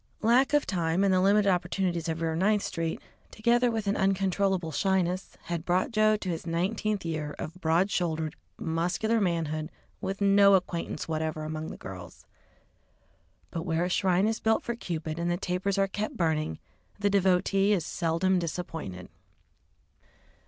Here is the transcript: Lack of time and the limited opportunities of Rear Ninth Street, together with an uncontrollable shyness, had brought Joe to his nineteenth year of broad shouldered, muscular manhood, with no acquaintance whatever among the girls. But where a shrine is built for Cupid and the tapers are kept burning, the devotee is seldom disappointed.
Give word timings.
Lack 0.23 0.53
of 0.53 0.65
time 0.65 1.03
and 1.03 1.13
the 1.13 1.21
limited 1.21 1.47
opportunities 1.47 2.09
of 2.09 2.21
Rear 2.21 2.35
Ninth 2.35 2.63
Street, 2.63 2.99
together 3.29 3.69
with 3.69 3.85
an 3.85 3.95
uncontrollable 3.95 4.71
shyness, 4.71 5.37
had 5.43 5.63
brought 5.63 5.91
Joe 5.91 6.17
to 6.17 6.29
his 6.29 6.47
nineteenth 6.47 7.05
year 7.05 7.35
of 7.37 7.61
broad 7.61 7.91
shouldered, 7.91 8.35
muscular 8.57 9.21
manhood, 9.21 9.69
with 10.01 10.19
no 10.19 10.55
acquaintance 10.55 11.07
whatever 11.07 11.43
among 11.43 11.67
the 11.67 11.77
girls. 11.77 12.25
But 13.51 13.61
where 13.61 13.85
a 13.85 13.89
shrine 13.89 14.25
is 14.27 14.39
built 14.39 14.63
for 14.63 14.73
Cupid 14.75 15.19
and 15.19 15.29
the 15.29 15.37
tapers 15.37 15.77
are 15.77 15.87
kept 15.87 16.17
burning, 16.17 16.57
the 16.97 17.11
devotee 17.11 17.71
is 17.71 17.85
seldom 17.85 18.39
disappointed. 18.39 19.07